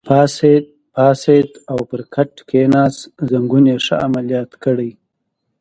[0.95, 4.91] پاڅېد او پر کټ کېناست، زنګون یې ښه عملیات کړی.